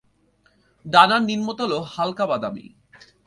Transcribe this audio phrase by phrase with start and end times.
[0.85, 2.65] ডানার নিম্নতল হালকা বাদামি।